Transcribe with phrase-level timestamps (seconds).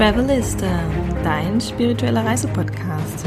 [0.00, 0.80] Travelista,
[1.22, 3.26] dein spiritueller Reisepodcast.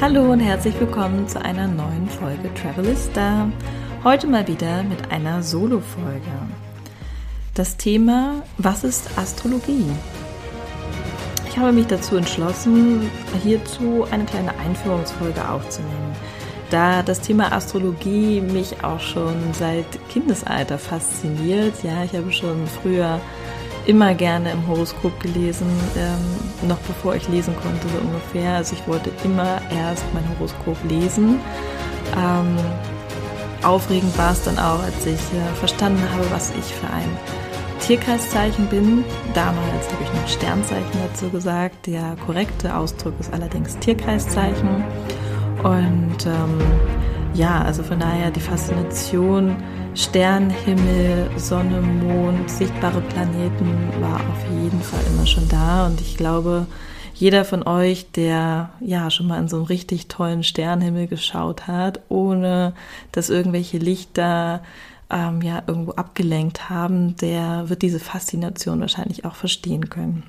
[0.00, 3.48] Hallo und herzlich willkommen zu einer neuen Folge Travelista.
[4.04, 6.30] Heute mal wieder mit einer Solo-Folge.
[7.54, 9.86] Das Thema, was ist Astrologie?
[11.48, 13.10] Ich habe mich dazu entschlossen,
[13.42, 16.14] hierzu eine kleine Einführungsfolge aufzunehmen,
[16.70, 21.82] da das Thema Astrologie mich auch schon seit Kindesalter fasziniert.
[21.82, 23.20] Ja, ich habe schon früher
[23.86, 28.56] immer gerne im Horoskop gelesen, ähm, noch bevor ich lesen konnte, so ungefähr.
[28.56, 31.40] Also ich wollte immer erst mein Horoskop lesen.
[32.16, 32.56] Ähm,
[33.62, 37.08] aufregend war es dann auch, als ich äh, verstanden habe, was ich für ein
[37.80, 39.04] Tierkreiszeichen bin.
[39.34, 41.86] Damals habe ich noch Sternzeichen dazu gesagt.
[41.86, 44.84] Der korrekte Ausdruck ist allerdings Tierkreiszeichen.
[45.62, 46.60] Und ähm,
[47.34, 49.56] ja, also von daher die Faszination
[49.94, 55.86] Sternenhimmel, Sonne, Mond, sichtbare Planeten war auf jeden Fall immer schon da.
[55.86, 56.66] Und ich glaube,
[57.14, 62.00] jeder von euch, der ja schon mal in so einen richtig tollen Sternenhimmel geschaut hat,
[62.08, 62.72] ohne
[63.12, 64.62] dass irgendwelche Lichter
[65.10, 70.22] ähm, ja irgendwo abgelenkt haben, der wird diese Faszination wahrscheinlich auch verstehen können.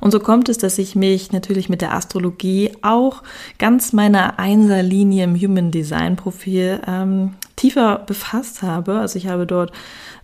[0.00, 3.22] Und so kommt es, dass ich mich natürlich mit der Astrologie auch
[3.58, 8.98] ganz meiner Einserlinie im Human Design Profil ähm, tiefer befasst habe.
[8.98, 9.72] Also ich habe dort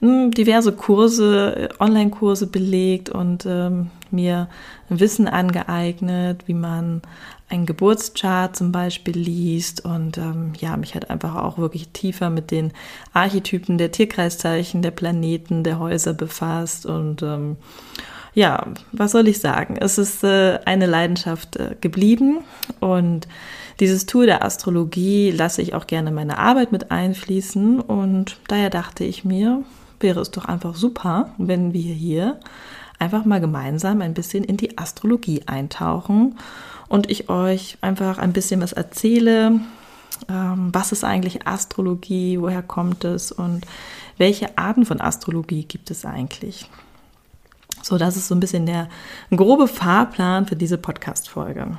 [0.00, 4.48] hm, diverse Kurse, äh, Online-Kurse belegt und ähm, mir
[4.89, 7.03] Wissen angeeignet, wie man
[7.48, 12.50] einen Geburtschart zum Beispiel liest und ähm, ja, mich halt einfach auch wirklich tiefer mit
[12.50, 12.72] den
[13.12, 17.56] Archetypen der Tierkreiszeichen, der Planeten, der Häuser befasst und ähm,
[18.34, 19.77] ja, was soll ich sagen?
[19.81, 22.39] Es ist äh, eine Leidenschaft äh, geblieben
[22.81, 23.27] und
[23.81, 28.71] dieses Tool der Astrologie lasse ich auch gerne in meine Arbeit mit einfließen und daher
[28.71, 29.62] dachte ich mir,
[30.01, 32.41] wäre es doch einfach super, wenn wir hier
[32.99, 36.37] einfach mal gemeinsam ein bisschen in die Astrologie eintauchen
[36.88, 39.61] und ich euch einfach ein bisschen was erzähle,
[40.28, 43.65] ähm, was ist eigentlich Astrologie, woher kommt es und
[44.17, 46.69] welche Arten von Astrologie gibt es eigentlich.
[47.83, 48.88] So, das ist so ein bisschen der
[49.31, 51.78] grobe Fahrplan für diese Podcast-Folge.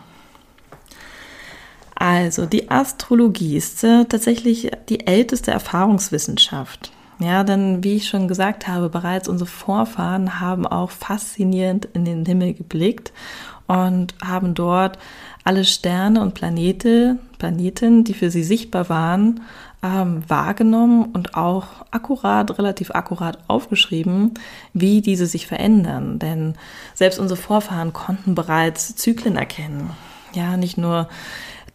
[1.99, 6.91] Also, die Astrologie ist äh, tatsächlich die älteste Erfahrungswissenschaft.
[7.19, 12.25] Ja, denn wie ich schon gesagt habe, bereits unsere Vorfahren haben auch faszinierend in den
[12.25, 13.11] Himmel geblickt
[13.67, 14.97] und haben dort
[15.43, 19.41] alle Sterne und Planete, Planeten, die für sie sichtbar waren,
[19.83, 24.35] ähm, wahrgenommen und auch akkurat, relativ akkurat aufgeschrieben,
[24.73, 26.19] wie diese sich verändern.
[26.19, 26.55] Denn
[26.93, 29.89] selbst unsere Vorfahren konnten bereits Zyklen erkennen.
[30.33, 31.09] Ja, nicht nur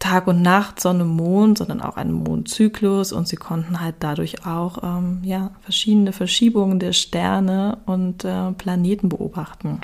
[0.05, 4.83] Tag und Nacht, Sonne, Mond, sondern auch einen Mondzyklus und sie konnten halt dadurch auch
[4.83, 9.81] ähm, ja, verschiedene Verschiebungen der Sterne und äh, Planeten beobachten.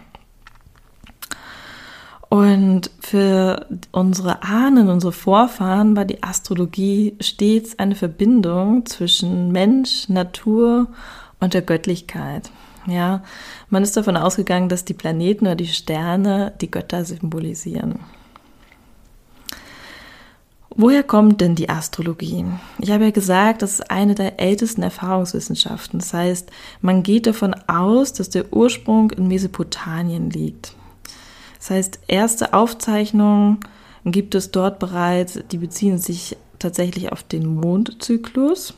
[2.29, 10.88] Und für unsere Ahnen, unsere Vorfahren war die Astrologie stets eine Verbindung zwischen Mensch, Natur
[11.39, 12.51] und der Göttlichkeit.
[12.85, 13.23] Ja,
[13.71, 17.99] man ist davon ausgegangen, dass die Planeten oder die Sterne die Götter symbolisieren.
[20.75, 22.45] Woher kommt denn die Astrologie?
[22.79, 25.99] Ich habe ja gesagt, das ist eine der ältesten Erfahrungswissenschaften.
[25.99, 26.49] Das heißt,
[26.79, 30.73] man geht davon aus, dass der Ursprung in Mesopotamien liegt.
[31.59, 33.59] Das heißt, erste Aufzeichnungen
[34.05, 38.73] gibt es dort bereits, die beziehen sich tatsächlich auf den Mondzyklus.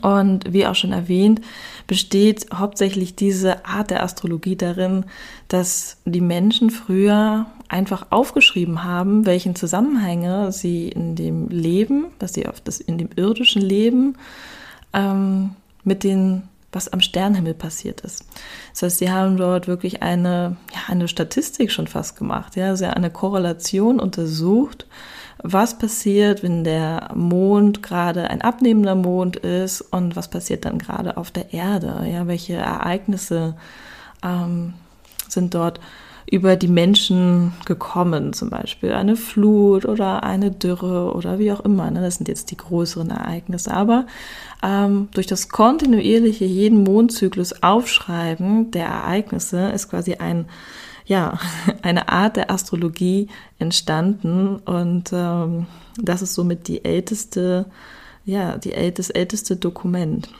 [0.00, 1.40] Und wie auch schon erwähnt,
[1.86, 5.04] besteht hauptsächlich diese Art der Astrologie darin,
[5.48, 12.46] dass die Menschen früher einfach aufgeschrieben haben, welchen Zusammenhänge sie in dem Leben, dass sie
[12.46, 14.16] auf das in dem irdischen Leben
[14.92, 15.50] ähm,
[15.84, 18.24] mit den was am Sternhimmel passiert ist.
[18.72, 22.86] Das heißt, sie haben dort wirklich eine, ja, eine Statistik schon fast gemacht, ja, also
[22.86, 24.86] eine Korrelation untersucht,
[25.42, 31.16] was passiert, wenn der Mond gerade ein abnehmender Mond ist und was passiert dann gerade
[31.16, 33.54] auf der Erde, ja, welche Ereignisse
[34.22, 34.74] ähm,
[35.28, 35.80] sind dort
[36.30, 41.90] über die Menschen gekommen, zum Beispiel eine Flut oder eine Dürre oder wie auch immer.
[41.90, 42.00] Ne?
[42.00, 43.72] Das sind jetzt die größeren Ereignisse.
[43.72, 44.06] Aber
[44.62, 50.46] ähm, durch das kontinuierliche jeden Mondzyklus Aufschreiben der Ereignisse ist quasi ein
[51.12, 51.38] ja,
[51.82, 53.28] eine Art der Astrologie
[53.58, 55.66] entstanden und ähm,
[55.98, 57.66] das ist somit die älteste,
[58.24, 60.30] ja, die älteste, älteste Dokument.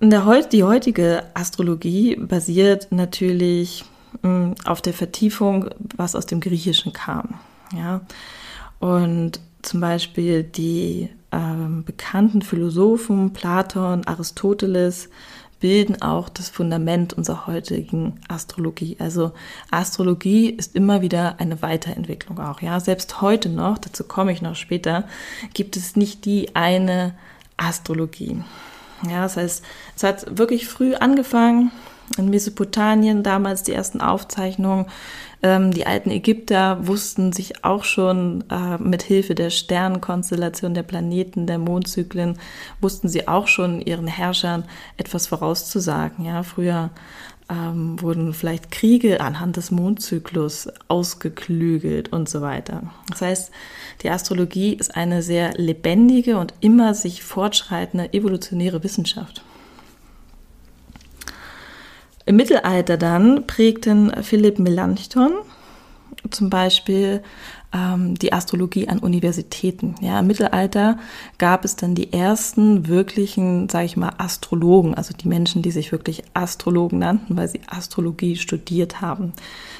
[0.00, 3.84] Der, die heutige Astrologie basiert natürlich
[4.22, 7.40] mh, hm, auf der Vertiefung, was aus dem Griechischen kam.
[7.74, 8.02] Ja?
[8.78, 15.08] Und zum Beispiel die ähm, bekannten Philosophen Platon, Aristoteles
[15.64, 18.98] bilden auch das Fundament unserer heutigen Astrologie.
[18.98, 19.32] Also
[19.70, 22.60] Astrologie ist immer wieder eine Weiterentwicklung auch.
[22.60, 25.04] Ja, selbst heute noch, dazu komme ich noch später,
[25.54, 27.14] gibt es nicht die eine
[27.56, 28.44] Astrologie.
[29.08, 29.64] Ja, das heißt,
[29.96, 31.72] es hat wirklich früh angefangen
[32.18, 34.86] in Mesopotamien, damals die ersten Aufzeichnungen
[35.44, 41.46] ähm, die alten Ägypter wussten sich auch schon äh, mit Hilfe der Sternenkonstellation, der Planeten,
[41.46, 42.38] der Mondzyklen,
[42.80, 44.64] wussten sie auch schon ihren Herrschern
[44.96, 46.24] etwas vorauszusagen.
[46.24, 46.88] Ja, früher
[47.50, 52.84] ähm, wurden vielleicht Kriege anhand des Mondzyklus ausgeklügelt und so weiter.
[53.10, 53.50] Das heißt,
[54.02, 59.44] die Astrologie ist eine sehr lebendige und immer sich fortschreitende evolutionäre Wissenschaft.
[62.26, 65.32] Im Mittelalter dann prägten Philipp Melanchthon
[66.30, 67.22] zum Beispiel
[67.72, 69.96] ähm, die Astrologie an Universitäten.
[70.00, 70.98] Ja, Im Mittelalter
[71.38, 75.92] gab es dann die ersten wirklichen, sage ich mal, Astrologen, also die Menschen, die sich
[75.92, 79.32] wirklich Astrologen nannten, weil sie Astrologie studiert haben.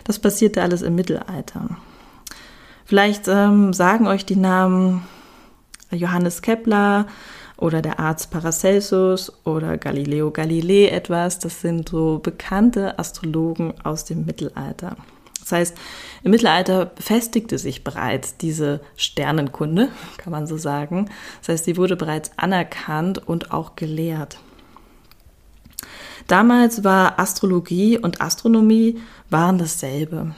[0.05, 1.76] Das passierte alles im Mittelalter.
[2.85, 5.05] Vielleicht ähm, sagen euch die Namen
[5.90, 7.06] Johannes Kepler,
[7.56, 11.39] oder der Arzt Paracelsus oder Galileo Galilei etwas.
[11.39, 14.97] Das sind so bekannte Astrologen aus dem Mittelalter.
[15.41, 15.77] Das heißt,
[16.23, 21.11] im Mittelalter festigte sich bereits diese Sternenkunde, kann man so sagen.
[21.41, 24.39] Das heißt, sie wurde bereits anerkannt und auch gelehrt.
[26.27, 30.35] Damals war Astrologie und Astronomie waren dasselbe.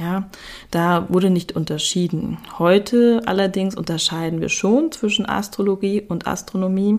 [0.00, 0.30] Ja,
[0.70, 2.38] da wurde nicht unterschieden.
[2.58, 6.98] Heute allerdings unterscheiden wir schon zwischen Astrologie und Astronomie,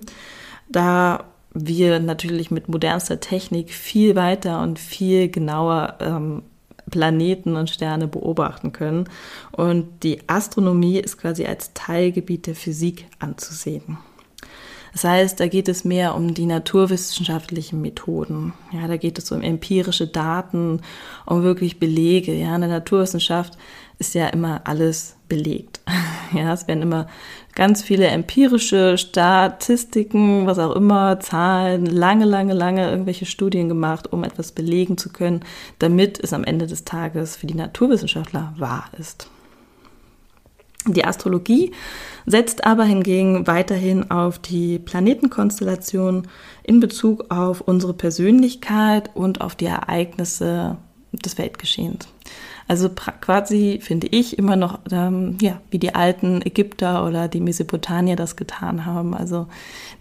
[0.69, 6.43] da wir natürlich mit modernster Technik viel weiter und viel genauer ähm,
[6.91, 9.09] Planeten und Sterne beobachten können.
[9.51, 13.97] Und die Astronomie ist quasi als Teilgebiet der Physik anzusehen.
[14.93, 18.53] Das heißt, da geht es mehr um die naturwissenschaftlichen Methoden.
[18.71, 20.81] Ja, da geht es um empirische Daten,
[21.25, 22.33] um wirklich Belege.
[22.33, 23.57] Ja, in der Naturwissenschaft
[23.99, 25.79] ist ja immer alles belegt.
[26.33, 27.07] Ja, es werden immer
[27.55, 34.23] ganz viele empirische Statistiken, was auch immer, Zahlen, lange, lange, lange irgendwelche Studien gemacht, um
[34.23, 35.41] etwas belegen zu können,
[35.79, 39.29] damit es am Ende des Tages für die Naturwissenschaftler wahr ist.
[40.87, 41.71] Die Astrologie
[42.25, 46.27] setzt aber hingegen weiterhin auf die Planetenkonstellation
[46.63, 50.77] in Bezug auf unsere Persönlichkeit und auf die Ereignisse
[51.11, 52.07] des Weltgeschehens.
[52.67, 58.15] Also quasi finde ich immer noch, ähm, ja, wie die alten Ägypter oder die Mesopotamier
[58.15, 59.13] das getan haben.
[59.13, 59.47] Also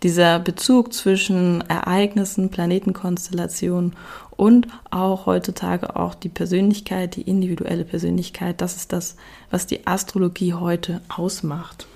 [0.04, 3.94] dieser Bezug zwischen Ereignissen, Planetenkonstellationen
[4.40, 9.16] und auch heutzutage auch die Persönlichkeit, die individuelle Persönlichkeit, das ist das,
[9.50, 11.86] was die Astrologie heute ausmacht.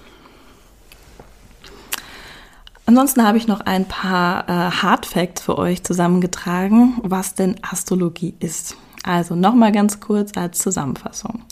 [2.84, 8.34] Ansonsten habe ich noch ein paar äh, Hard Facts für euch zusammengetragen, was denn Astrologie
[8.40, 8.76] ist.
[9.04, 11.44] Also nochmal ganz kurz als Zusammenfassung.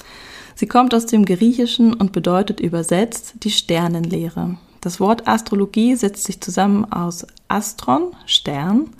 [0.55, 4.57] Sie kommt aus dem Griechischen und bedeutet übersetzt die Sternenlehre.
[4.83, 8.91] Das Wort Astrologie setzt sich zusammen aus Astron, Stern,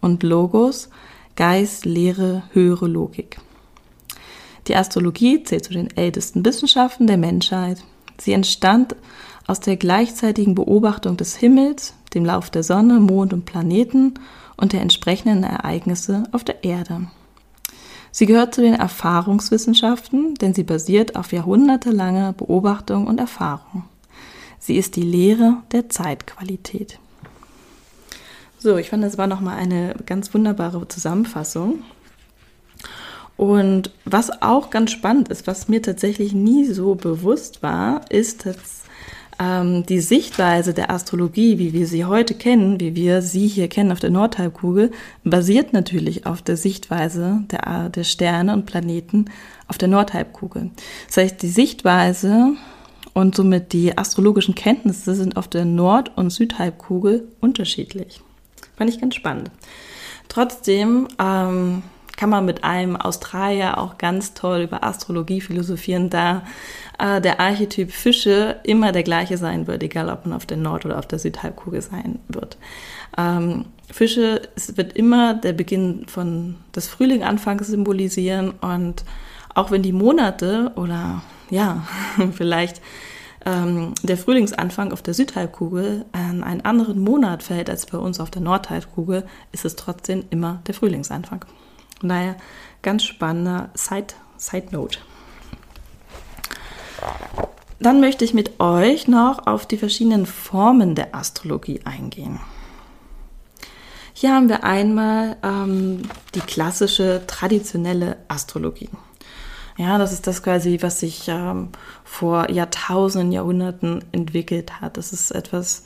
[0.00, 0.88] und Logos,
[1.36, 3.38] Geist, Lehre, höhere Logik.
[4.68, 7.82] Die Astrologie zählt zu den ältesten Wissenschaften der Menschheit.
[8.18, 8.94] Sie entstand
[9.46, 14.14] aus der gleichzeitigen Beobachtung des Himmels, dem Lauf der Sonne, Mond und Planeten
[14.56, 17.08] und der entsprechenden Ereignisse auf der Erde.
[18.12, 23.84] Sie gehört zu den Erfahrungswissenschaften, denn sie basiert auf jahrhundertelanger Beobachtung und Erfahrung.
[24.58, 26.98] Sie ist die Lehre der Zeitqualität.
[28.62, 31.82] So, ich fand, das war nochmal eine ganz wunderbare Zusammenfassung.
[33.36, 38.82] Und was auch ganz spannend ist, was mir tatsächlich nie so bewusst war, ist, dass
[39.40, 43.90] ähm, die Sichtweise der Astrologie, wie wir sie heute kennen, wie wir sie hier kennen
[43.90, 44.92] auf der Nordhalbkugel,
[45.24, 49.24] basiert natürlich auf der Sichtweise der, der Sterne und Planeten
[49.66, 50.70] auf der Nordhalbkugel.
[51.08, 52.52] Das heißt, die Sichtweise
[53.12, 58.20] und somit die astrologischen Kenntnisse sind auf der Nord- und Südhalbkugel unterschiedlich.
[58.76, 59.50] Fand ich ganz spannend.
[60.28, 61.82] Trotzdem ähm,
[62.16, 66.44] kann man mit einem Australier auch ganz toll über Astrologie philosophieren, da
[66.98, 70.84] äh, der Archetyp Fische immer der gleiche sein wird, egal ob man auf der Nord-
[70.86, 72.58] oder auf der Südhalbkugel sein wird.
[73.18, 79.04] Ähm, Fische es wird immer der Beginn von des Frühlinganfangs symbolisieren und
[79.54, 81.86] auch wenn die Monate oder ja,
[82.32, 82.80] vielleicht
[83.44, 88.30] ähm, der Frühlingsanfang auf der Südhalbkugel an einen anderen Monat fällt als bei uns auf
[88.30, 91.44] der Nordhalbkugel, ist es trotzdem immer der Frühlingsanfang.
[92.00, 92.36] Von daher
[92.82, 94.98] ganz spannender Side, Side Note.
[97.80, 102.38] Dann möchte ich mit euch noch auf die verschiedenen Formen der Astrologie eingehen.
[104.12, 106.02] Hier haben wir einmal ähm,
[106.36, 108.88] die klassische traditionelle Astrologie.
[109.78, 111.70] Ja, das ist das quasi, was sich ähm,
[112.04, 114.96] vor Jahrtausenden, Jahrhunderten entwickelt hat.
[114.96, 115.84] Das ist etwas,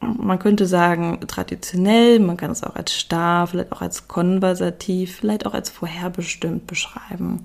[0.00, 5.46] man könnte sagen, traditionell, man kann es auch als starr, vielleicht auch als konversativ, vielleicht
[5.46, 7.42] auch als vorherbestimmt beschreiben.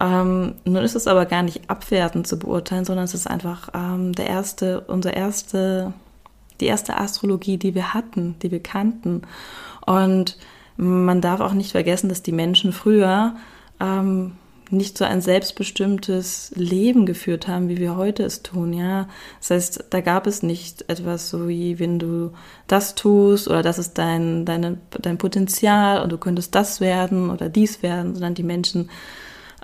[0.00, 4.12] Ähm, nun ist es aber gar nicht abwertend zu beurteilen, sondern es ist einfach ähm,
[4.12, 5.92] der erste, unser erste,
[6.60, 9.22] die erste Astrologie, die wir hatten, die wir kannten.
[9.86, 10.36] Und
[10.76, 13.34] man darf auch nicht vergessen, dass die Menschen früher
[13.80, 14.32] ähm,
[14.70, 19.08] nicht so ein selbstbestimmtes Leben geführt haben, wie wir heute es tun, ja.
[19.40, 22.32] Das heißt, da gab es nicht etwas so wie, wenn du
[22.66, 27.48] das tust oder das ist dein, deine, dein Potenzial und du könntest das werden oder
[27.48, 28.90] dies werden, sondern die Menschen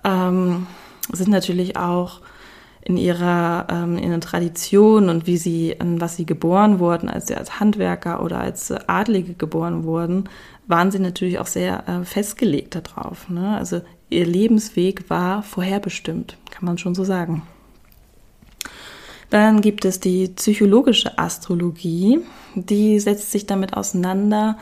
[0.04, 0.66] ähm,
[1.12, 2.20] sind natürlich auch
[2.84, 7.28] in ihrer, ähm, in der Tradition und wie sie, an was sie geboren wurden, als
[7.28, 10.28] sie als Handwerker oder als Adlige geboren wurden,
[10.66, 13.28] waren sie natürlich auch sehr äh, festgelegt darauf.
[13.30, 13.56] Ne?
[13.56, 13.80] Also
[14.10, 17.42] ihr Lebensweg war vorherbestimmt, kann man schon so sagen.
[19.30, 22.20] Dann gibt es die psychologische Astrologie,
[22.54, 24.58] die setzt sich damit auseinander.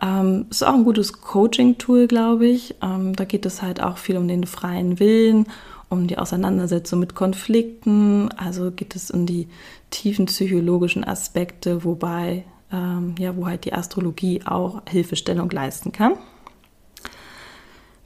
[0.00, 2.76] Ähm, ist auch ein gutes Coaching-Tool, glaube ich.
[2.82, 5.46] Ähm, da geht es halt auch viel um den freien Willen,
[5.88, 8.30] um die Auseinandersetzung mit Konflikten.
[8.32, 9.48] Also geht es um die
[9.90, 16.14] tiefen psychologischen Aspekte, wobei ähm, ja, wo halt die Astrologie auch Hilfestellung leisten kann.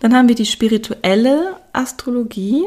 [0.01, 2.65] Dann haben wir die spirituelle Astrologie.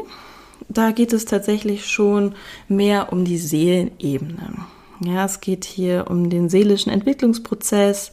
[0.68, 2.34] Da geht es tatsächlich schon
[2.68, 4.66] mehr um die Seelenebene.
[5.02, 8.12] Ja, es geht hier um den seelischen Entwicklungsprozess,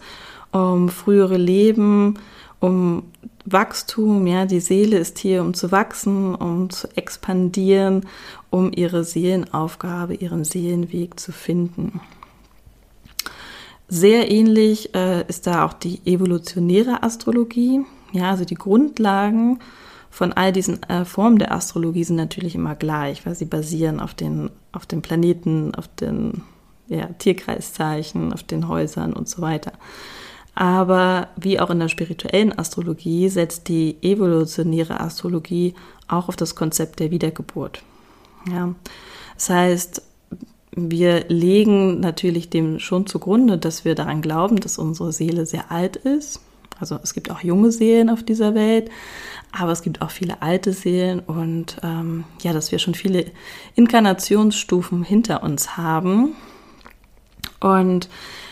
[0.52, 2.18] um frühere Leben,
[2.60, 3.04] um
[3.46, 4.26] Wachstum.
[4.28, 8.06] Ja, die Seele ist hier, um zu wachsen, um zu expandieren,
[8.50, 12.00] um ihre Seelenaufgabe, ihren Seelenweg zu finden.
[13.90, 17.86] Sehr ähnlich äh, ist da auch die evolutionäre Astrologie.
[18.12, 19.60] Ja, also die Grundlagen
[20.10, 24.14] von all diesen äh, Formen der Astrologie sind natürlich immer gleich, weil sie basieren auf
[24.14, 26.42] den, auf den Planeten, auf den
[26.88, 29.74] ja, Tierkreiszeichen, auf den Häusern und so weiter.
[30.56, 35.76] Aber wie auch in der spirituellen Astrologie setzt die evolutionäre Astrologie
[36.08, 37.84] auch auf das Konzept der Wiedergeburt.
[38.52, 38.74] Ja.
[39.36, 40.02] Das heißt,
[40.72, 45.96] wir legen natürlich dem schon zugrunde, dass wir daran glauben, dass unsere Seele sehr alt
[45.98, 46.40] ist
[46.80, 48.90] also es gibt auch junge Seelen auf dieser Welt,
[49.52, 53.26] aber es gibt auch viele alte Seelen und ähm, ja, dass wir schon viele
[53.76, 56.36] Inkarnationsstufen hinter uns haben.
[57.60, 58.10] Und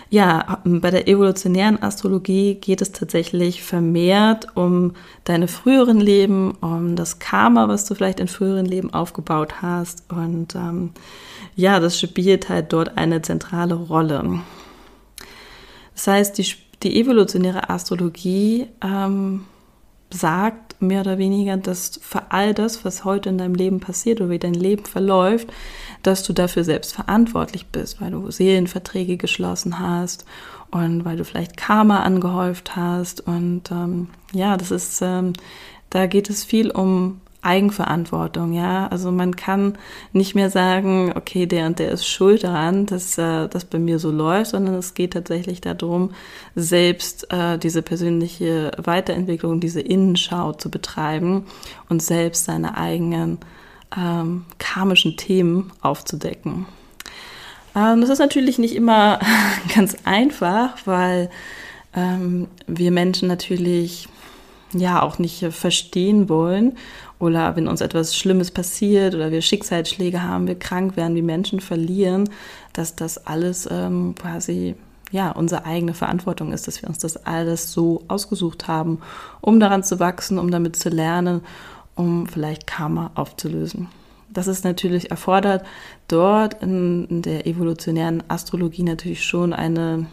[0.10, 7.20] ja, bei der evolutionären Astrologie geht es tatsächlich vermehrt um deine früheren Leben, um das
[7.20, 10.04] Karma, was du vielleicht in früheren Leben aufgebaut hast.
[10.12, 10.92] Und ähm,
[11.56, 14.40] ja, das spielt halt dort eine zentrale Rolle.
[15.96, 16.44] Das heißt, die
[16.84, 19.46] die evolutionäre Astrologie ähm,
[20.10, 24.30] sagt mehr oder weniger, dass für all das, was heute in deinem Leben passiert oder
[24.30, 25.52] wie dein Leben verläuft,
[26.04, 30.26] dass du dafür selbst verantwortlich bist, weil du Seelenverträge geschlossen hast
[30.72, 33.22] und weil du vielleicht Karma angehäuft hast.
[33.22, 35.34] Und ähm, ja, das ist, ähm,
[35.90, 38.88] da geht es viel um Eigenverantwortung, ja.
[38.88, 39.78] Also man kann
[40.14, 44.00] nicht mehr sagen, okay, der und der ist schuld daran, dass äh, das bei mir
[44.00, 46.12] so läuft, sondern es geht tatsächlich darum,
[46.56, 51.46] selbst äh, diese persönliche Weiterentwicklung, diese Innenschau zu betreiben
[51.88, 53.38] und selbst seine eigenen
[53.96, 56.66] ähm, karmischen Themen aufzudecken.
[57.76, 59.20] Ähm, das ist natürlich nicht immer
[59.76, 61.30] ganz einfach, weil
[61.96, 64.08] ähm, wir Menschen natürlich
[64.74, 66.78] ja auch nicht verstehen wollen
[67.20, 71.60] oder wenn uns etwas Schlimmes passiert oder wir Schicksalsschläge haben, wir krank werden, wir Menschen
[71.60, 72.30] verlieren,
[72.74, 74.76] dass das alles ähm, quasi
[75.12, 79.00] ja unsere eigene Verantwortung ist, dass wir uns das alles so ausgesucht haben,
[79.42, 81.42] um daran zu wachsen, um damit zu lernen,
[81.96, 83.88] um vielleicht Karma aufzulösen.
[84.30, 85.66] Das ist natürlich erfordert
[86.08, 90.08] dort in, in der evolutionären Astrologie natürlich schon eine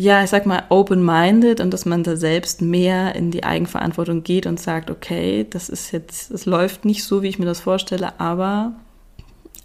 [0.00, 4.46] ja, ich sag mal, open-minded und dass man da selbst mehr in die Eigenverantwortung geht
[4.46, 8.20] und sagt, okay, das ist jetzt, es läuft nicht so, wie ich mir das vorstelle,
[8.20, 8.74] aber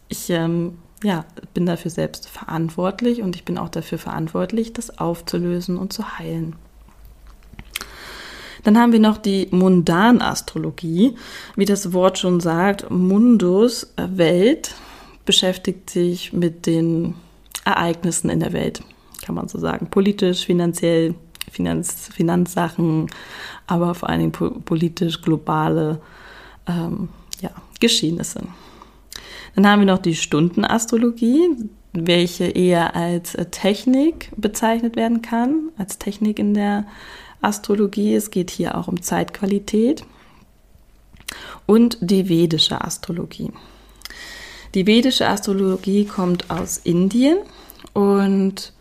[0.10, 1.24] ich ähm, ja,
[1.54, 6.56] bin dafür selbst verantwortlich und ich bin auch dafür verantwortlich, das aufzulösen und zu heilen.
[8.64, 11.16] Dann haben wir noch die Mundanastrologie.
[11.56, 14.74] Wie das Wort schon sagt, Mundus, äh, Welt,
[15.26, 17.14] beschäftigt sich mit den
[17.66, 18.82] Ereignissen in der Welt
[19.24, 19.88] kann man so sagen.
[19.90, 21.16] Politisch, finanziell,
[21.52, 23.08] Finanz, Finanzsachen,
[23.68, 26.02] aber vor allen Dingen po politisch globale
[26.68, 27.10] ähm,
[27.42, 28.42] ja, Geschehnisse.
[29.56, 31.50] Dann haben wir noch die Stundenastrologie.
[31.94, 36.86] welche eher als äh, Technik bezeichnet werden kann, als Technik in der
[37.42, 38.16] Astrologie.
[38.16, 40.04] Es geht hier auch um Zeitqualität.
[41.66, 43.52] Und die vedische Astrologie.
[44.74, 47.38] Die vedische Astrologie kommt aus Indien
[47.94, 48.74] und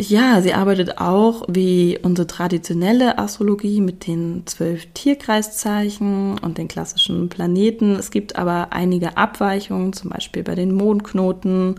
[0.00, 7.28] ja, sie arbeitet auch wie unsere traditionelle Astrologie mit den zwölf Tierkreiszeichen und den klassischen
[7.28, 7.96] Planeten.
[7.96, 11.74] Es gibt aber einige Abweichungen, zum Beispiel bei den Mondknoten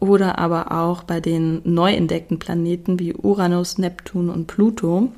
[0.00, 5.12] oder aber auch bei den neu entdeckten Planeten wie Uranus, Neptun und Pluto.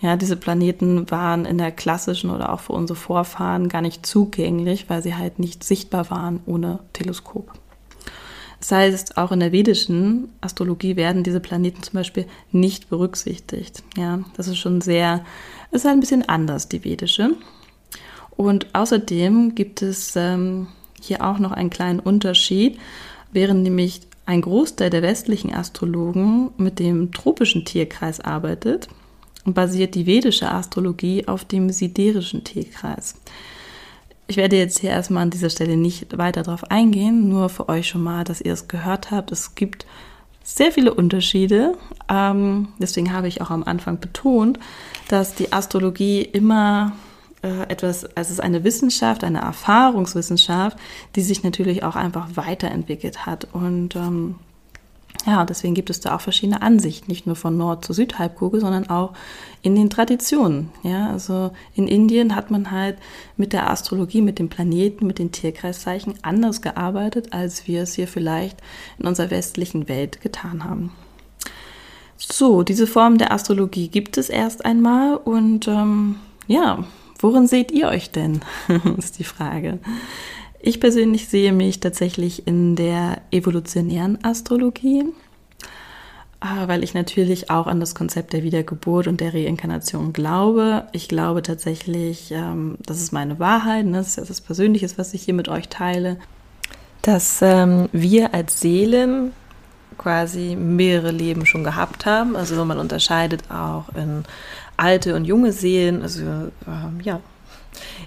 [0.00, 4.88] Ja, diese Planeten waren in der klassischen oder auch für unsere Vorfahren gar nicht zugänglich,
[4.88, 7.50] weil sie halt nicht sichtbar waren ohne Teleskop.
[8.60, 13.82] Das heißt, auch in der vedischen Astrologie werden diese Planeten zum Beispiel nicht berücksichtigt.
[13.96, 15.24] Ja, das ist schon sehr,
[15.70, 17.30] ist halt ein bisschen anders, die vedische.
[18.36, 20.68] Und außerdem gibt es ähm,
[21.00, 22.78] hier auch noch einen kleinen Unterschied,
[23.32, 28.88] während nämlich ein Großteil der westlichen Astrologen mit dem tropischen Tierkreis arbeitet,
[29.44, 33.14] basiert die vedische Astrologie auf dem siderischen Tierkreis.
[34.30, 37.88] Ich werde jetzt hier erstmal an dieser Stelle nicht weiter darauf eingehen, nur für euch
[37.88, 39.32] schon mal, dass ihr es gehört habt.
[39.32, 39.86] Es gibt
[40.44, 41.76] sehr viele Unterschiede.
[42.08, 44.60] Ähm, deswegen habe ich auch am Anfang betont,
[45.08, 46.92] dass die Astrologie immer
[47.42, 50.78] äh, etwas, also es ist eine Wissenschaft, eine Erfahrungswissenschaft,
[51.16, 53.48] die sich natürlich auch einfach weiterentwickelt hat.
[53.52, 54.36] Und ähm,
[55.26, 58.88] ja, deswegen gibt es da auch verschiedene Ansichten, nicht nur von Nord- zu Südhalbkugel, sondern
[58.88, 59.12] auch
[59.60, 60.70] in den Traditionen.
[60.82, 62.96] Ja, also in Indien hat man halt
[63.36, 68.08] mit der Astrologie, mit dem Planeten, mit den Tierkreiszeichen anders gearbeitet, als wir es hier
[68.08, 68.58] vielleicht
[68.98, 70.92] in unserer westlichen Welt getan haben.
[72.16, 76.84] So, diese Form der Astrologie gibt es erst einmal und ähm, ja,
[77.18, 78.40] worin seht ihr euch denn?
[78.98, 79.78] ist die Frage.
[80.62, 85.04] Ich persönlich sehe mich tatsächlich in der evolutionären Astrologie,
[86.42, 90.86] äh, weil ich natürlich auch an das Konzept der Wiedergeburt und der Reinkarnation glaube.
[90.92, 93.98] Ich glaube tatsächlich, ähm, das ist meine Wahrheit, ne?
[93.98, 96.18] das ist etwas Persönliches, was ich hier mit euch teile,
[97.00, 99.32] dass ähm, wir als Seelen
[99.96, 102.36] quasi mehrere Leben schon gehabt haben.
[102.36, 104.24] Also man unterscheidet auch in
[104.76, 106.02] alte und junge Seelen.
[106.02, 107.20] Also ähm, ja,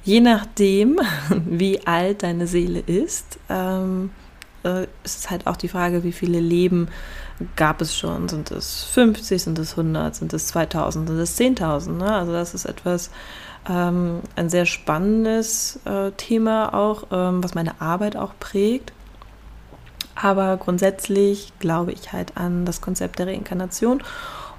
[0.04, 1.00] Je nachdem,
[1.46, 4.12] wie alt deine Seele ist, ähm,
[4.64, 6.88] äh, ist es halt auch die Frage, wie viele Leben
[7.56, 8.30] gab es schon.
[8.30, 11.92] Sind es 50, sind es 100, sind es 2000, sind es 10.000?
[11.92, 12.14] Ne?
[12.14, 13.10] Also das ist etwas,
[13.70, 18.94] ähm, ein sehr spannendes äh, Thema auch, ähm, was meine Arbeit auch prägt.
[20.16, 24.04] Aber grundsätzlich glaube ich halt an das Konzept der Reinkarnation.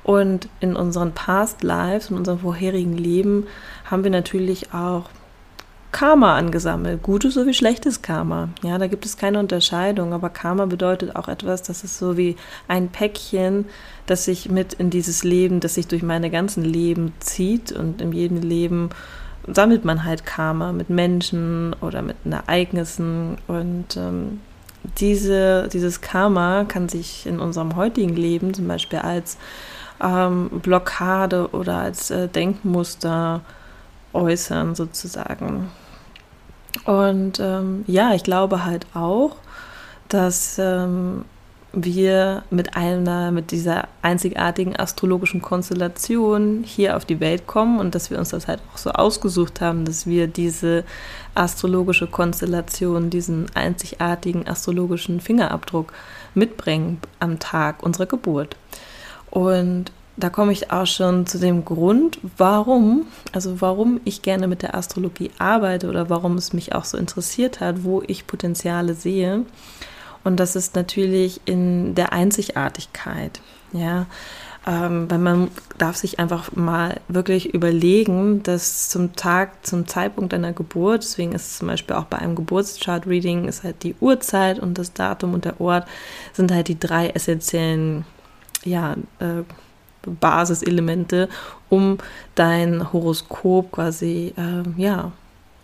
[0.04, 3.46] Und in unseren Past Lives, in unserem vorherigen Leben,
[3.86, 5.08] haben wir natürlich auch
[5.94, 8.48] Karma angesammelt, gutes sowie schlechtes Karma.
[8.64, 12.34] Ja, da gibt es keine Unterscheidung, aber Karma bedeutet auch etwas, das ist so wie
[12.66, 13.66] ein Päckchen,
[14.06, 17.70] das sich mit in dieses Leben, das sich durch meine ganzen Leben zieht.
[17.70, 18.90] Und in jedem Leben
[19.46, 23.38] sammelt man halt Karma mit Menschen oder mit Ereignissen.
[23.46, 24.40] Und ähm,
[24.98, 29.38] diese, dieses Karma kann sich in unserem heutigen Leben zum Beispiel als
[30.02, 33.40] ähm, Blockade oder als äh, Denkmuster
[34.12, 35.70] äußern sozusagen.
[36.84, 39.36] Und ähm, ja, ich glaube halt auch,
[40.08, 41.24] dass ähm,
[41.72, 48.10] wir mit einer, mit dieser einzigartigen astrologischen Konstellation hier auf die Welt kommen und dass
[48.10, 50.84] wir uns das halt auch so ausgesucht haben, dass wir diese
[51.34, 55.92] astrologische Konstellation, diesen einzigartigen astrologischen Fingerabdruck
[56.34, 58.56] mitbringen am Tag unserer Geburt.
[59.34, 64.62] Und da komme ich auch schon zu dem Grund, warum, also warum ich gerne mit
[64.62, 69.44] der Astrologie arbeite oder warum es mich auch so interessiert hat, wo ich Potenziale sehe.
[70.22, 73.40] Und das ist natürlich in der Einzigartigkeit,
[73.72, 74.06] ja.
[74.66, 80.54] Ähm, weil man darf sich einfach mal wirklich überlegen, dass zum Tag, zum Zeitpunkt deiner
[80.54, 84.78] Geburt, deswegen ist es zum Beispiel auch bei einem Geburtschart-Reading, ist halt die Uhrzeit und
[84.78, 85.86] das Datum und der Ort,
[86.32, 88.06] sind halt die drei essentiellen
[88.64, 89.42] ja, äh,
[90.20, 91.30] Basiselemente,
[91.70, 91.96] um
[92.34, 95.12] dein Horoskop quasi äh, ja,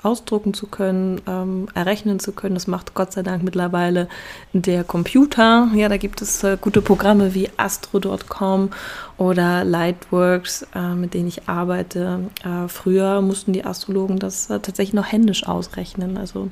[0.03, 2.55] ausdrucken zu können, ähm, errechnen zu können.
[2.55, 4.09] Das macht Gott sei Dank mittlerweile
[4.53, 5.69] der Computer.
[5.75, 8.71] Ja, da gibt es äh, gute Programme wie astro.com
[9.19, 12.31] oder Lightworks, äh, mit denen ich arbeite.
[12.45, 16.17] Äh, früher mussten die Astrologen das äh, tatsächlich noch händisch ausrechnen.
[16.17, 16.49] Also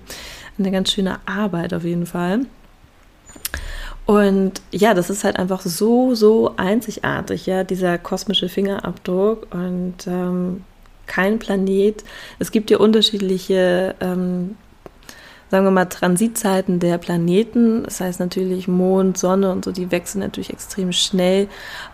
[0.59, 2.41] eine ganz schöne Arbeit auf jeden Fall.
[4.09, 10.64] Und ja, das ist halt einfach so, so einzigartig, ja, dieser kosmische Fingerabdruck und ähm,
[11.07, 12.05] kein Planet.
[12.38, 14.57] Es gibt ja unterschiedliche ähm,
[15.51, 17.83] sagen wir mal, Transitzeiten der Planeten.
[17.85, 21.47] Das heißt natürlich Mond, Sonne und so, die wechseln natürlich extrem schnell.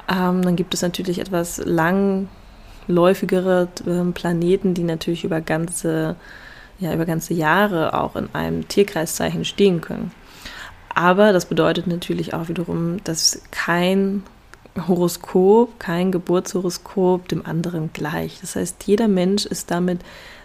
[0.09, 6.14] Ähm, dann gibt es natürlich etwas langläufigere äh, Planeten, die natürlich über ganze,
[6.79, 10.12] ja, über ganze Jahre auch in einem Tierkreiszeichen stehen können.
[10.94, 14.22] Aber das bedeutet natürlich auch wiederum, dass kein
[14.88, 18.38] Horoskop, kein Geburtshoroskop dem anderen gleich.
[18.40, 20.00] Das heißt, jeder Mensch ist damit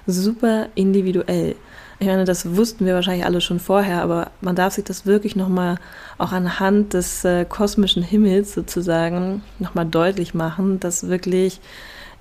[0.05, 1.55] super individuell.
[1.99, 5.35] Ich meine, das wussten wir wahrscheinlich alle schon vorher, aber man darf sich das wirklich
[5.35, 5.77] nochmal
[6.17, 11.59] auch anhand des äh, kosmischen Himmels sozusagen nochmal deutlich machen, dass wirklich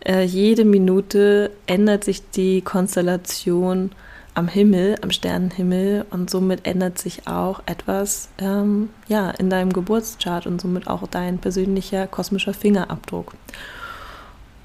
[0.04, 3.92] äh, jede Minute ändert sich die Konstellation
[4.38, 10.46] am Himmel, am Sternenhimmel und somit ändert sich auch etwas ähm, ja, in deinem Geburtschart
[10.46, 13.34] und somit auch dein persönlicher kosmischer Fingerabdruck.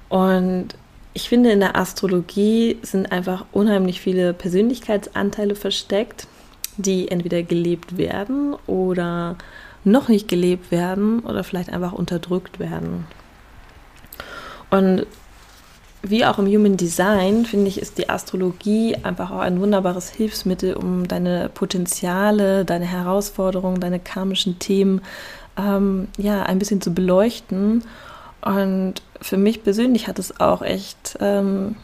[0.09, 0.67] Und
[1.15, 6.27] ich finde, in der Astrologie sind einfach unheimlich viele Persönlichkeitsanteile versteckt,
[6.77, 9.37] die entweder gelebt werden oder
[9.83, 13.07] noch nicht gelebt werden oder vielleicht einfach unterdrückt werden.
[14.69, 15.07] Und
[16.03, 20.73] wie auch im Human Design, finde ich, ist die Astrologie einfach auch ein wunderbares Hilfsmittel,
[20.73, 25.01] um deine Potenziale, deine Herausforderungen, deine karmischen Themen
[25.57, 27.83] ähm, ja, ein bisschen zu beleuchten.
[28.41, 31.77] Und für mich persönlich hat es auch echt ähm,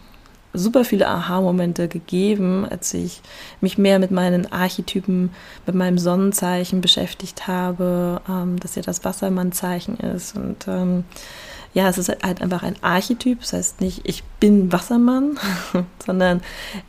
[0.54, 3.22] super viele Aha-Momente gegeben, als ich
[3.62, 5.30] mich mehr mit meinen Archetypen,
[5.66, 11.06] mit meinem Sonnenzeichen beschäftigt habe, ähm, dass ja das Wassermannzeichen ist und ähm,
[11.74, 13.42] ja, es ist halt einfach ein Archetyp.
[13.42, 15.38] Das heißt nicht, ich bin Wassermann,
[16.06, 16.42] sondern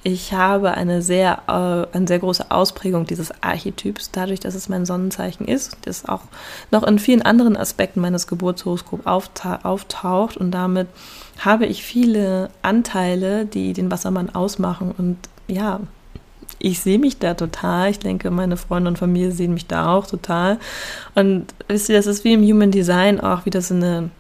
[0.03, 4.87] ich habe eine sehr, äh, eine sehr große Ausprägung dieses Archetyps, dadurch, dass es mein
[4.87, 6.23] Sonnenzeichen ist, das auch
[6.71, 9.07] noch in vielen anderen Aspekten meines Geburtshoroskops
[9.63, 10.89] auftaucht und damit
[11.39, 15.17] habe ich viele Anteile, die den Wassermann ausmachen und
[15.47, 15.81] ja,
[16.59, 17.91] ich sehe mich da total.
[17.91, 20.59] Ich denke, meine Freunde und Familie sehen mich da auch total.
[21.15, 24.11] Und wisst ihr, das ist wie im Human Design auch wieder so eine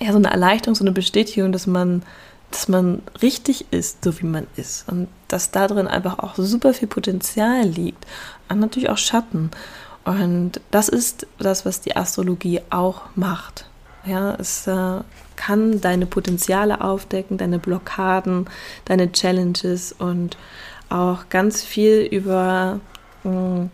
[0.00, 2.02] ja, so eine Erleichterung, so eine Bestätigung, dass man,
[2.50, 4.88] dass man richtig ist, so wie man ist.
[4.88, 8.06] Und dass da drin einfach auch super viel Potenzial liegt.
[8.48, 9.50] Und natürlich auch Schatten.
[10.04, 13.66] Und das ist das, was die Astrologie auch macht.
[14.06, 15.00] Ja, es äh,
[15.36, 18.48] kann deine Potenziale aufdecken, deine Blockaden,
[18.86, 20.38] deine Challenges und
[20.88, 22.80] auch ganz viel über
[23.24, 23.70] mh, hm,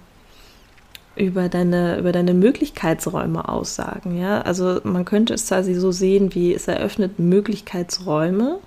[1.17, 4.19] über deine, über deine Möglichkeitsräume aussagen.
[4.19, 4.43] Ja?
[4.43, 8.59] Also man könnte es quasi so sehen, wie es eröffnet Möglichkeitsräume,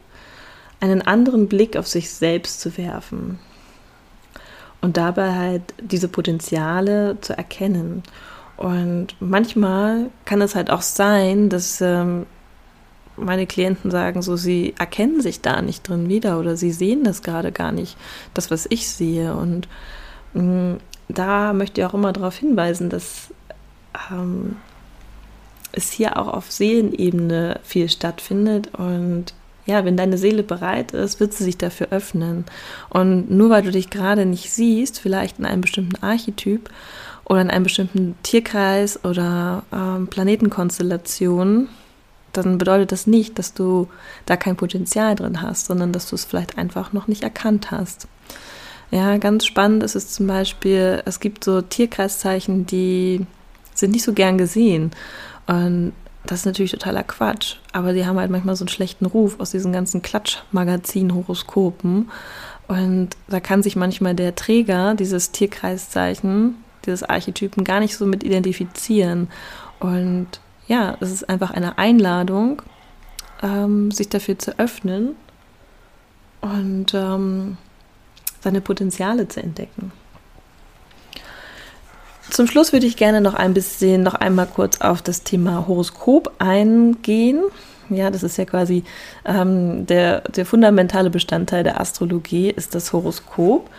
[0.79, 3.39] einen anderen Blick auf sich selbst zu werfen
[4.81, 8.03] und dabei halt diese Potenziale zu erkennen.
[8.57, 12.25] Und manchmal kann es halt auch sein, dass ähm,
[13.15, 17.21] meine Klienten sagen, so sie erkennen sich da nicht drin wieder oder sie sehen das
[17.21, 17.97] gerade gar nicht,
[18.33, 19.33] das, was ich sehe.
[19.35, 19.67] Und
[20.33, 20.75] mm,
[21.09, 23.33] da möchte ich auch immer darauf hinweisen, dass
[24.11, 24.55] ähm,
[25.71, 29.33] es hier auch auf Seelenebene viel stattfindet und
[29.65, 32.45] ja, wenn deine Seele bereit ist, wird sie sich dafür öffnen.
[32.89, 36.71] Und nur weil du dich gerade nicht siehst, vielleicht in einem bestimmten Archetyp
[37.25, 41.69] oder in einem bestimmten Tierkreis oder ähm, Planetenkonstellation,
[42.33, 43.87] dann bedeutet das nicht, dass du
[44.25, 48.07] da kein Potenzial drin hast, sondern dass du es vielleicht einfach noch nicht erkannt hast.
[48.91, 53.25] Ja, ganz spannend ist es zum Beispiel, es gibt so Tierkreiszeichen, die
[53.75, 54.91] sind nicht so gern gesehen.
[55.47, 55.93] Und
[56.25, 57.55] das ist natürlich totaler Quatsch.
[57.71, 62.09] Aber die haben halt manchmal so einen schlechten Ruf aus diesen ganzen Klatschmagazin-Horoskopen.
[62.67, 68.23] Und da kann sich manchmal der Träger dieses Tierkreiszeichen, dieses Archetypen gar nicht so mit
[68.23, 69.29] identifizieren.
[69.79, 70.27] Und
[70.67, 72.61] ja, es ist einfach eine Einladung,
[73.41, 75.15] ähm, sich dafür zu öffnen
[76.41, 77.57] und ähm,
[78.41, 79.91] seine Potenziale zu entdecken.
[82.29, 86.31] Zum Schluss würde ich gerne noch ein bisschen, noch einmal kurz auf das Thema Horoskop
[86.37, 87.41] eingehen.
[87.89, 88.83] Ja, das ist ja quasi
[89.25, 93.69] ähm, der, der fundamentale Bestandteil der Astrologie, ist das Horoskop.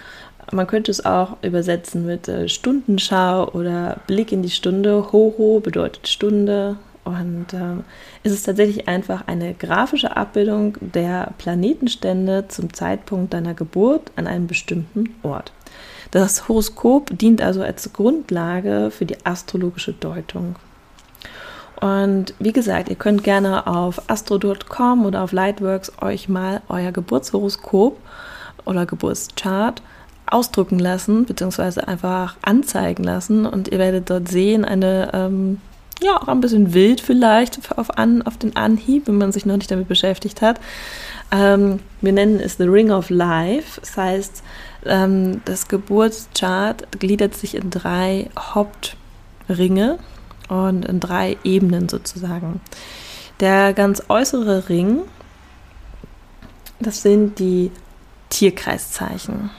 [0.52, 5.12] Man könnte es auch übersetzen mit äh, Stundenschau oder Blick in die Stunde.
[5.12, 7.82] Horo bedeutet Stunde, und äh,
[8.22, 14.46] es ist tatsächlich einfach eine grafische Abbildung der Planetenstände zum Zeitpunkt deiner Geburt an einem
[14.46, 15.52] bestimmten Ort.
[16.10, 20.56] Das Horoskop dient also als Grundlage für die astrologische Deutung.
[21.80, 27.96] Und wie gesagt, ihr könnt gerne auf astro.com oder auf Lightworks euch mal euer Geburtshoroskop
[28.66, 29.80] oder Geburtschart
[30.26, 33.46] ausdrucken lassen, beziehungsweise einfach anzeigen lassen.
[33.46, 35.60] Und ihr werdet dort sehen eine ähm,
[36.02, 39.56] ja auch ein bisschen wild vielleicht auf, an, auf den Anhieb, wenn man sich noch
[39.56, 40.60] nicht damit beschäftigt hat.
[41.30, 43.80] Ähm, wir nennen es The Ring of Life.
[43.80, 44.42] Das heißt,
[44.86, 49.98] Ähm, das Geburtschart gliedert sich in drei Hauptringe
[50.48, 52.62] und in drei Ebenen sozusagen.
[53.40, 55.02] Der ganz äußere Ring,
[56.78, 57.70] das sind die
[58.30, 59.50] Tierkreiszeichen.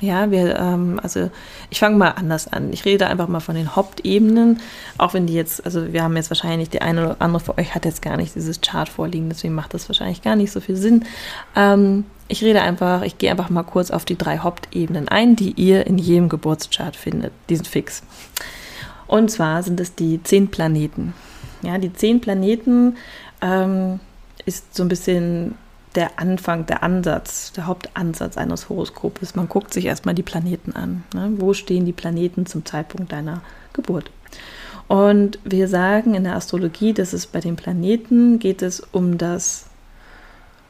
[0.00, 1.30] Ja, wir, ähm, also
[1.68, 2.72] ich fange mal anders an.
[2.72, 4.60] Ich rede einfach mal von den Hauptebenen,
[4.96, 7.74] auch wenn die jetzt, also wir haben jetzt wahrscheinlich die eine oder andere für euch
[7.74, 10.76] hat jetzt gar nicht dieses Chart vorliegen, deswegen macht das wahrscheinlich gar nicht so viel
[10.76, 11.04] Sinn.
[11.54, 15.52] Ähm, ich rede einfach, ich gehe einfach mal kurz auf die drei Hauptebenen ein, die
[15.52, 17.32] ihr in jedem Geburtschart findet.
[17.50, 18.02] Die sind fix.
[19.06, 21.12] Und zwar sind es die zehn Planeten.
[21.62, 22.96] Ja, die zehn Planeten
[23.42, 24.00] ähm,
[24.46, 25.56] ist so ein bisschen
[25.94, 29.34] der Anfang, der Ansatz, der Hauptansatz eines Horoskopes.
[29.34, 31.04] Man guckt sich erstmal die Planeten an.
[31.14, 31.32] Ne?
[31.36, 34.10] Wo stehen die Planeten zum Zeitpunkt deiner Geburt?
[34.86, 39.66] Und wir sagen in der Astrologie, dass es bei den Planeten geht es um das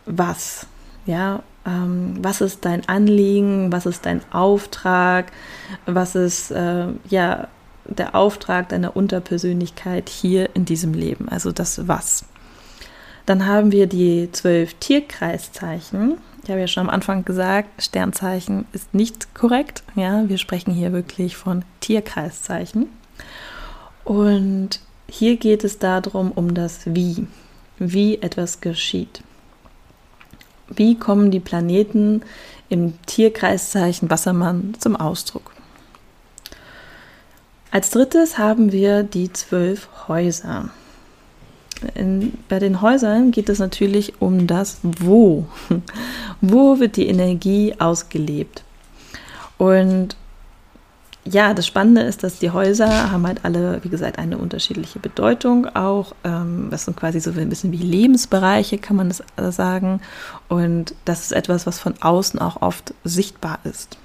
[0.07, 0.67] Was.
[1.07, 3.73] Ja, ähm, was ist dein Anliegen?
[3.73, 5.33] Was ist dein Auftrag?
[5.87, 7.49] Was ist äh, ja
[7.87, 11.29] der Auftrag deiner Unterpersönlichkeit hier in diesem Leben?
[11.29, 12.25] Also das Was.
[13.31, 16.19] Dann haben wir die zwölf Tierkreiszeichen.
[16.43, 19.85] Ich habe ja schon am Anfang gesagt, Sternzeichen ist nicht korrekt.
[19.95, 22.89] Ja, wir sprechen hier wirklich von Tierkreiszeichen.
[24.03, 27.29] Und hier geht es darum, um das Wie,
[27.79, 29.23] wie etwas geschieht.
[30.69, 32.23] Wie kommen die Planeten
[32.69, 35.53] im Tierkreiszeichen Wassermann zum Ausdruck?
[37.71, 40.71] Als drittes haben wir die zwölf Häuser
[41.95, 45.47] in, bei den Häusern geht es natürlich um das Wo.
[46.41, 48.65] Wo wird die Energie ausgelebt?
[49.59, 50.17] Und
[51.25, 55.67] ja, das Spannende ist, dass die Häuser haben halt alle, wie gesagt, eine unterschiedliche Bedeutung
[55.67, 56.15] auch.
[56.25, 59.23] Ähm, das sind quasi so ein bisschen wie Lebensbereiche, kann man das
[59.55, 60.01] sagen.
[60.49, 63.99] Und das ist etwas, was von außen auch oft sichtbar ist.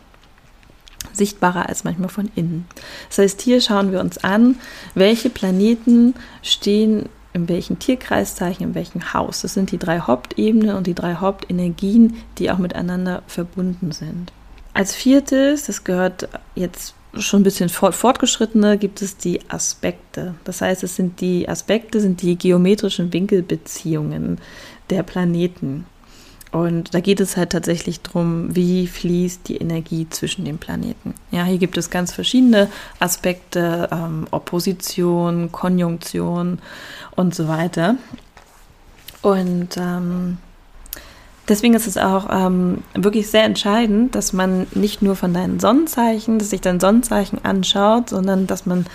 [1.14, 2.68] Sichtbarer als manchmal von innen.
[3.08, 4.58] Das heißt, hier schauen wir uns an,
[4.94, 9.42] welche Planeten stehen in welchem Tierkreiszeichen, in welchem Haus.
[9.42, 14.32] Das sind die drei Hauptebenen und die drei Hauptenergien, die auch miteinander verbunden sind.
[14.74, 20.36] Als viertes, das gehört jetzt schon ein bisschen fortgeschrittener, gibt es die Aspekte.
[20.46, 24.40] Das heißt, es sind die Aspekte, sind die geometrischen Winkelbeziehungen
[24.90, 25.86] der Planeten.
[26.56, 31.14] Und da geht es halt tatsächlich darum, wie fließt die Energie zwischen den Planeten.
[31.30, 36.60] Ja, hier gibt es ganz verschiedene Aspekte, ähm, Opposition, Konjunktion
[37.18, 37.98] und so weiter.
[39.22, 40.38] Und ähm,
[41.50, 46.40] deswegen ist es auch ähm, wirklich sehr entscheidend, dass man nicht nur von deinen Sonnenzeichen,
[46.40, 48.86] dass sich dein Sonnenzeichen anschaut, sondern dass man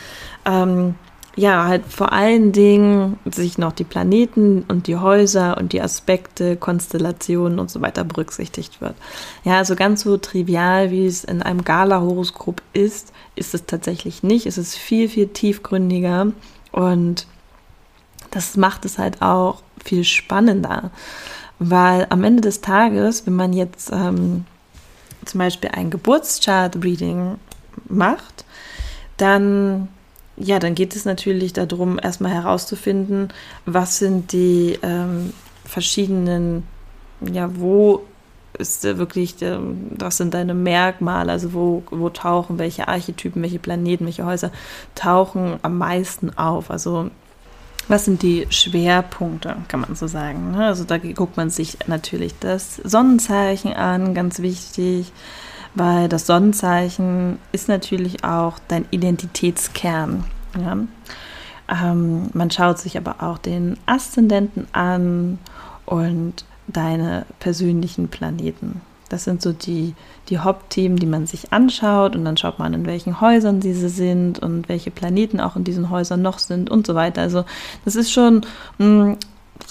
[0.46, 0.94] ähm,
[1.36, 6.56] ja, halt vor allen Dingen sich noch die Planeten und die Häuser und die Aspekte,
[6.56, 8.94] Konstellationen und so weiter berücksichtigt wird.
[9.44, 14.46] Ja, also ganz so trivial, wie es in einem Gala-Horoskop ist, ist es tatsächlich nicht.
[14.46, 16.32] Es ist viel, viel tiefgründiger
[16.72, 17.26] und
[18.32, 20.90] das macht es halt auch viel spannender,
[21.58, 24.44] weil am Ende des Tages, wenn man jetzt ähm,
[25.24, 27.36] zum Beispiel ein Geburtschart-Reading
[27.88, 28.44] macht,
[29.16, 29.88] dann
[30.40, 33.28] ja, dann geht es natürlich darum, erstmal herauszufinden,
[33.66, 35.32] was sind die ähm,
[35.64, 36.64] verschiedenen,
[37.20, 38.02] ja, wo
[38.58, 44.06] ist wirklich, ähm, was sind deine Merkmale, also wo, wo tauchen welche Archetypen, welche Planeten,
[44.06, 44.50] welche Häuser
[44.94, 46.70] tauchen am meisten auf.
[46.70, 47.10] Also
[47.88, 50.52] was sind die Schwerpunkte, kann man so sagen.
[50.52, 50.66] Ne?
[50.66, 55.12] Also da guckt man sich natürlich das Sonnenzeichen an, ganz wichtig
[55.74, 60.24] weil das Sonnenzeichen ist natürlich auch dein Identitätskern.
[60.58, 60.76] Ja?
[61.70, 65.38] Ähm, man schaut sich aber auch den Aszendenten an
[65.86, 68.80] und deine persönlichen Planeten.
[69.08, 69.94] Das sind so die,
[70.28, 74.38] die Hauptthemen, die man sich anschaut und dann schaut man, in welchen Häusern diese sind
[74.38, 77.20] und welche Planeten auch in diesen Häusern noch sind und so weiter.
[77.20, 77.44] Also
[77.84, 78.42] das ist schon
[78.78, 79.18] mh, mm,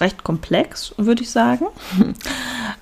[0.01, 1.67] recht komplex, würde ich sagen.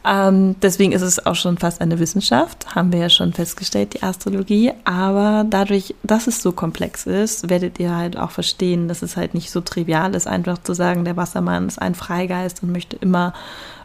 [0.07, 4.03] ähm, deswegen ist es auch schon fast eine Wissenschaft, haben wir ja schon festgestellt, die
[4.03, 4.71] Astrologie.
[4.85, 9.33] Aber dadurch, dass es so komplex ist, werdet ihr halt auch verstehen, dass es halt
[9.33, 13.33] nicht so trivial ist, einfach zu sagen, der Wassermann ist ein Freigeist und möchte immer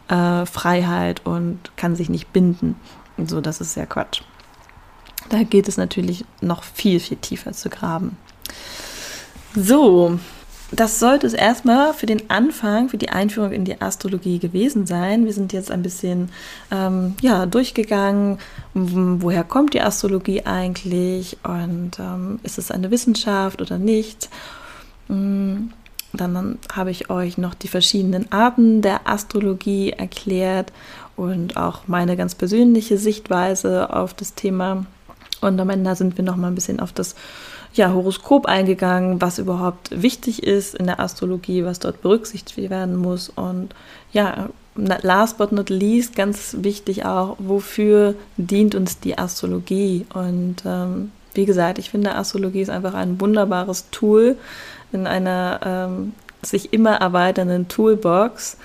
[0.07, 2.77] äh, Freiheit und kann sich nicht binden.
[3.17, 4.21] So, das ist ja Quatsch.
[5.29, 8.17] Da geht es natürlich noch viel, viel tiefer zu graben.
[9.55, 10.19] So,
[10.75, 15.25] das sollte es erstmal für den Anfang, für die Einführung in die Astrologie gewesen sein.
[15.25, 16.29] Wir sind jetzt ein bisschen
[16.71, 18.39] ähm, ja, durchgegangen,
[18.73, 24.29] woher kommt die Astrologie eigentlich und ähm, ist es eine Wissenschaft oder nicht.
[25.07, 25.69] Mm,
[26.13, 30.71] dann habe ich euch noch die verschiedenen Arten der Astrologie erklärt
[31.15, 34.85] und auch meine ganz persönliche Sichtweise auf das Thema.
[35.43, 37.15] Und am Ende sind wir noch mal ein bisschen auf das
[37.73, 43.29] ja, Horoskop eingegangen, was überhaupt wichtig ist in der Astrologie, was dort berücksichtigt werden muss.
[43.29, 43.73] Und
[44.11, 50.05] ja, last but not least, ganz wichtig auch, wofür dient uns die Astrologie?
[50.13, 54.37] Und ähm, wie gesagt, ich finde, Astrologie ist einfach ein wunderbares Tool
[54.91, 58.57] in einer ähm, sich immer erweiternden Toolbox,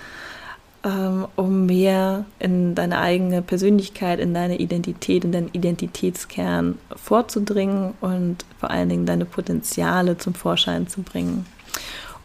[0.83, 8.71] um mehr in deine eigene Persönlichkeit, in deine Identität, in deinen Identitätskern vorzudringen und vor
[8.71, 11.47] allen Dingen deine Potenziale zum Vorschein zu bringen.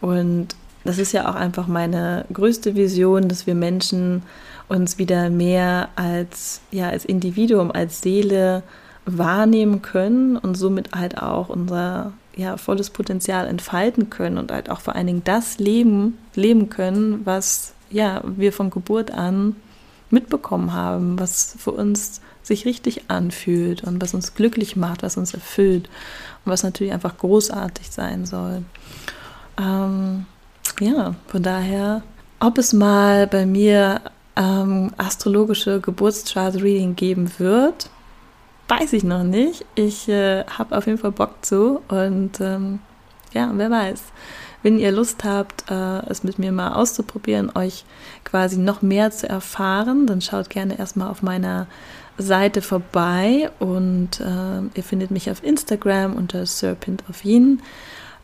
[0.02, 4.22] Und das ist ja auch einfach meine größte Vision, dass wir Menschen
[4.68, 8.64] uns wieder mehr als, ja, als Individuum, als Seele
[9.06, 14.82] wahrnehmen können und somit halt auch unser ja, volles Potenzial entfalten können und halt auch
[14.82, 19.56] vor allen Dingen das Leben leben können, was ja, wir von Geburt an
[20.10, 25.34] mitbekommen haben, was für uns sich richtig anfühlt und was uns glücklich macht, was uns
[25.34, 25.90] erfüllt
[26.44, 28.64] und was natürlich einfach großartig sein soll.
[29.58, 30.26] Ähm,
[30.80, 32.04] ja, von daher,
[32.40, 34.02] ob es mal bei mir
[34.36, 37.90] ähm, astrologische Geburtschart-Reading geben wird,
[38.68, 39.66] weiß ich noch nicht.
[39.76, 42.80] Ich äh, habe auf jeden Fall Bock zu und ähm,
[43.34, 44.02] ja, wer weiß.
[44.64, 47.84] Wenn ihr Lust habt, äh, es mit mir mal auszuprobieren, euch
[48.24, 51.68] quasi noch mehr zu erfahren, dann schaut gerne erstmal auf meiner
[52.18, 57.62] Seite vorbei und äh, ihr findet mich auf Instagram unter Serpent of Yin.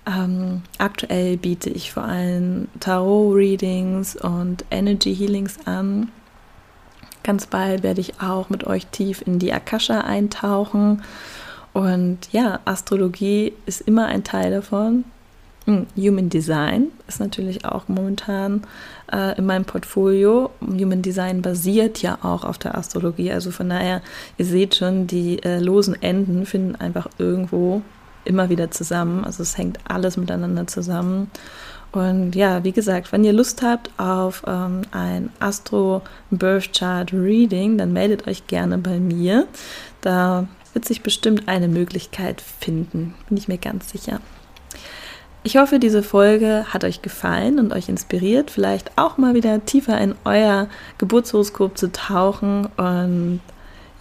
[0.07, 6.09] Ähm, aktuell biete ich vor allem Tarot-Readings und Energy Healings an.
[7.23, 11.03] Ganz bald werde ich auch mit euch tief in die Akasha eintauchen.
[11.73, 15.03] Und ja, Astrologie ist immer ein Teil davon.
[15.65, 18.63] Hm, Human Design ist natürlich auch momentan
[19.11, 20.49] äh, in meinem Portfolio.
[20.61, 23.31] Human Design basiert ja auch auf der Astrologie.
[23.31, 24.01] Also von daher,
[24.37, 27.81] ihr seht schon, die äh, losen Enden finden einfach irgendwo
[28.25, 29.25] immer wieder zusammen.
[29.25, 31.29] Also es hängt alles miteinander zusammen.
[31.91, 37.77] Und ja, wie gesagt, wenn ihr Lust habt auf ähm, ein Astro Birth Chart Reading,
[37.77, 39.47] dann meldet euch gerne bei mir.
[40.01, 44.19] Da wird sich bestimmt eine Möglichkeit finden, bin ich mir ganz sicher.
[45.43, 49.99] Ich hoffe, diese Folge hat euch gefallen und euch inspiriert, vielleicht auch mal wieder tiefer
[49.99, 52.67] in euer Geburtshoroskop zu tauchen.
[52.75, 53.39] Und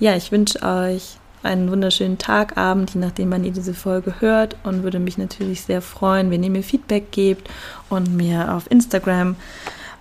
[0.01, 4.57] ja, ich wünsche euch einen wunderschönen Tag, Abend, je nachdem, wann ihr diese Folge hört
[4.65, 7.49] und würde mich natürlich sehr freuen, wenn ihr mir Feedback gebt
[7.89, 9.37] und mir auf Instagram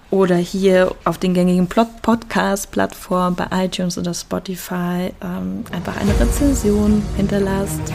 [0.09, 7.93] oder hier auf den gängigen Podcast-Plattformen bei iTunes oder Spotify ähm, einfach eine Rezension hinterlasst.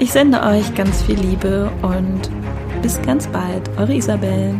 [0.00, 2.30] Ich sende euch ganz viel Liebe und
[2.82, 4.54] bis ganz bald, eure Isabel.